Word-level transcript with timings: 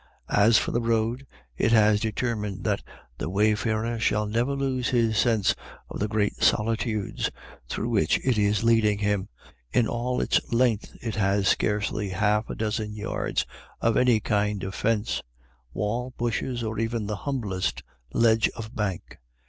As 0.29 0.57
for 0.57 0.71
the 0.71 0.81
road, 0.81 1.27
it 1.55 1.71
has 1.71 1.99
determined 1.99 2.63
that 2.63 2.81
the 3.19 3.29
way 3.29 3.53
farer 3.53 3.99
shall 3.99 4.25
never 4.25 4.53
lose 4.53 4.89
his 4.89 5.15
sense 5.15 5.53
of 5.91 5.99
the 5.99 6.07
great 6.07 6.41
soli 6.41 6.75
tudes 6.75 7.29
through 7.69 7.89
which 7.89 8.19
it 8.25 8.35
is 8.35 8.63
leading 8.63 8.97
him. 8.97 9.29
In 9.71 9.87
all 9.87 10.19
its 10.19 10.39
length 10.51 10.91
it 11.03 11.13
has 11.17 11.47
scarcely 11.47 12.09
half 12.09 12.49
a 12.49 12.55
dozen 12.55 12.95
yards 12.95 13.45
of 13.79 13.95
any 13.95 14.19
kind 14.19 14.63
of 14.63 14.73
fence— 14.73 15.21
wall, 15.71 16.15
bushes, 16.17 16.63
or 16.63 16.79
even 16.79 17.05
the 17.05 17.17
humblest 17.17 17.83
ledge 18.11 18.49
of 18.55 18.75
bank. 18.75 19.19